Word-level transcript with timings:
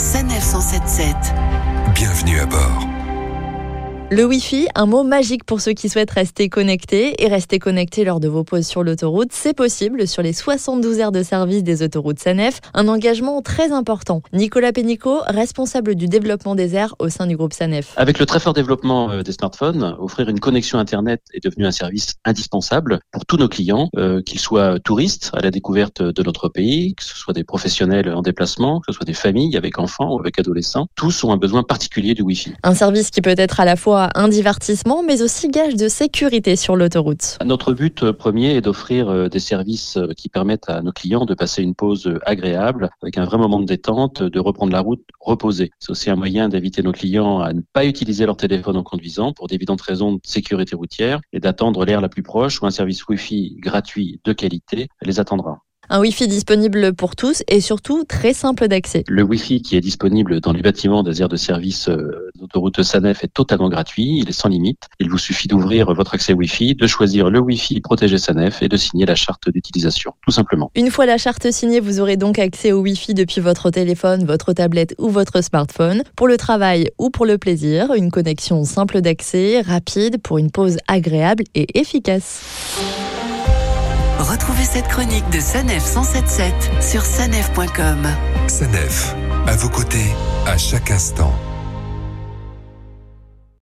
Sanef 0.00 0.42
177. 0.42 1.14
Bienvenue 1.94 2.40
à 2.40 2.46
bord. 2.46 2.88
Le 4.12 4.24
Wi-Fi, 4.24 4.66
un 4.74 4.86
mot 4.86 5.04
magique 5.04 5.44
pour 5.44 5.60
ceux 5.60 5.70
qui 5.70 5.88
souhaitent 5.88 6.10
rester 6.10 6.48
connectés 6.48 7.22
et 7.22 7.28
rester 7.28 7.60
connectés 7.60 8.02
lors 8.02 8.18
de 8.18 8.26
vos 8.26 8.42
pauses 8.42 8.66
sur 8.66 8.82
l'autoroute, 8.82 9.28
c'est 9.30 9.54
possible 9.54 10.08
sur 10.08 10.20
les 10.20 10.32
72 10.32 10.98
heures 10.98 11.12
de 11.12 11.22
service 11.22 11.62
des 11.62 11.84
autoroutes 11.84 12.18
SANEF, 12.18 12.58
un 12.74 12.88
engagement 12.88 13.40
très 13.40 13.70
important. 13.70 14.20
Nicolas 14.32 14.72
Pénicaud, 14.72 15.20
responsable 15.28 15.94
du 15.94 16.08
développement 16.08 16.56
des 16.56 16.74
aires 16.74 16.96
au 16.98 17.08
sein 17.08 17.28
du 17.28 17.36
groupe 17.36 17.52
SANEF. 17.52 17.92
Avec 17.96 18.18
le 18.18 18.26
très 18.26 18.40
fort 18.40 18.52
développement 18.52 19.12
euh, 19.12 19.22
des 19.22 19.30
smartphones, 19.30 19.94
offrir 20.00 20.28
une 20.28 20.40
connexion 20.40 20.80
Internet 20.80 21.22
est 21.32 21.44
devenu 21.44 21.64
un 21.64 21.70
service 21.70 22.16
indispensable 22.24 22.98
pour 23.12 23.24
tous 23.26 23.36
nos 23.36 23.48
clients, 23.48 23.90
euh, 23.96 24.22
qu'ils 24.22 24.40
soient 24.40 24.80
touristes 24.80 25.30
à 25.34 25.40
la 25.40 25.52
découverte 25.52 26.02
de 26.02 26.22
notre 26.24 26.48
pays, 26.48 26.96
que 26.96 27.04
ce 27.04 27.14
soit 27.14 27.32
des 27.32 27.44
professionnels 27.44 28.12
en 28.12 28.22
déplacement, 28.22 28.80
que 28.80 28.86
ce 28.88 28.96
soit 28.96 29.06
des 29.06 29.14
familles 29.14 29.56
avec 29.56 29.78
enfants 29.78 30.16
ou 30.16 30.18
avec 30.18 30.36
adolescents. 30.40 30.88
Tous 30.96 31.22
ont 31.22 31.30
un 31.30 31.36
besoin 31.36 31.62
particulier 31.62 32.14
du 32.14 32.22
Wi-Fi. 32.22 32.54
Un 32.64 32.74
service 32.74 33.10
qui 33.10 33.20
peut 33.20 33.36
être 33.38 33.60
à 33.60 33.64
la 33.64 33.76
fois 33.76 33.99
un 34.14 34.28
divertissement, 34.28 35.02
mais 35.02 35.22
aussi 35.22 35.48
gage 35.48 35.76
de 35.76 35.88
sécurité 35.88 36.56
sur 36.56 36.76
l'autoroute. 36.76 37.38
Notre 37.44 37.72
but 37.72 38.02
euh, 38.02 38.12
premier 38.12 38.54
est 38.54 38.60
d'offrir 38.60 39.08
euh, 39.08 39.28
des 39.28 39.38
services 39.38 39.96
euh, 39.96 40.12
qui 40.16 40.28
permettent 40.28 40.68
à 40.68 40.82
nos 40.82 40.92
clients 40.92 41.24
de 41.24 41.34
passer 41.34 41.62
une 41.62 41.74
pause 41.74 42.12
agréable, 42.24 42.90
avec 43.02 43.18
un 43.18 43.24
vrai 43.24 43.38
moment 43.38 43.60
de 43.60 43.66
détente, 43.66 44.22
de 44.22 44.40
reprendre 44.40 44.72
la 44.72 44.80
route 44.80 45.02
reposée. 45.20 45.70
C'est 45.78 45.90
aussi 45.90 46.10
un 46.10 46.16
moyen 46.16 46.48
d'inviter 46.48 46.82
nos 46.82 46.92
clients 46.92 47.40
à 47.40 47.52
ne 47.52 47.60
pas 47.72 47.84
utiliser 47.84 48.26
leur 48.26 48.36
téléphone 48.36 48.76
en 48.76 48.82
conduisant 48.82 49.32
pour 49.32 49.48
d'évidentes 49.48 49.82
raisons 49.82 50.14
de 50.14 50.20
sécurité 50.24 50.76
routière 50.76 51.20
et 51.32 51.40
d'attendre 51.40 51.84
l'air 51.84 52.00
la 52.00 52.08
plus 52.08 52.22
proche 52.22 52.62
où 52.62 52.66
un 52.66 52.70
service 52.70 53.06
Wi-Fi 53.06 53.56
gratuit 53.58 54.20
de 54.24 54.32
qualité 54.32 54.88
les 55.02 55.20
attendra. 55.20 55.62
Un 55.92 55.98
Wi-Fi 55.98 56.28
disponible 56.28 56.92
pour 56.94 57.16
tous 57.16 57.42
et 57.48 57.60
surtout 57.60 58.04
très 58.04 58.32
simple 58.32 58.68
d'accès. 58.68 59.02
Le 59.08 59.24
Wi-Fi 59.24 59.60
qui 59.60 59.74
est 59.74 59.80
disponible 59.80 60.40
dans 60.40 60.52
les 60.52 60.62
bâtiments 60.62 61.02
des 61.02 61.20
aires 61.20 61.28
de 61.28 61.34
service 61.34 61.88
euh, 61.88 62.30
d'autoroute 62.36 62.80
SANEF 62.80 63.24
est 63.24 63.34
totalement 63.34 63.68
gratuit, 63.68 64.20
il 64.20 64.28
est 64.28 64.32
sans 64.32 64.48
limite. 64.48 64.84
Il 65.00 65.10
vous 65.10 65.18
suffit 65.18 65.48
d'ouvrir 65.48 65.92
votre 65.92 66.14
accès 66.14 66.32
Wi-Fi, 66.32 66.76
de 66.76 66.86
choisir 66.86 67.28
le 67.28 67.40
Wi-Fi 67.40 67.80
protégé 67.80 68.18
SANEF 68.18 68.62
et 68.62 68.68
de 68.68 68.76
signer 68.76 69.04
la 69.04 69.16
charte 69.16 69.50
d'utilisation, 69.50 70.12
tout 70.24 70.30
simplement. 70.30 70.70
Une 70.76 70.92
fois 70.92 71.06
la 71.06 71.18
charte 71.18 71.50
signée, 71.50 71.80
vous 71.80 71.98
aurez 71.98 72.16
donc 72.16 72.38
accès 72.38 72.70
au 72.70 72.82
Wi-Fi 72.82 73.14
depuis 73.14 73.40
votre 73.40 73.70
téléphone, 73.70 74.24
votre 74.24 74.52
tablette 74.52 74.94
ou 74.96 75.08
votre 75.08 75.42
smartphone. 75.42 76.04
Pour 76.14 76.28
le 76.28 76.36
travail 76.36 76.88
ou 76.98 77.10
pour 77.10 77.26
le 77.26 77.36
plaisir, 77.36 77.94
une 77.94 78.12
connexion 78.12 78.62
simple 78.62 79.00
d'accès, 79.00 79.60
rapide 79.60 80.22
pour 80.22 80.38
une 80.38 80.52
pause 80.52 80.76
agréable 80.86 81.42
et 81.56 81.76
efficace. 81.76 82.59
Retrouvez 84.20 84.64
cette 84.64 84.86
chronique 84.86 85.28
de 85.30 85.40
Sanef 85.40 85.82
177 85.82 86.52
sur 86.82 87.02
sanef.com. 87.06 88.06
Sanef, 88.48 89.14
à 89.46 89.56
vos 89.56 89.70
côtés, 89.70 90.14
à 90.46 90.58
chaque 90.58 90.90
instant. 90.90 91.32